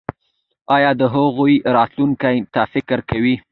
ایا 0.75 0.91
د 1.01 1.03
هغوی 1.15 1.55
راتلونکي 1.75 2.35
ته 2.53 2.61
فکر 2.73 2.97
کوئ؟ 3.09 3.33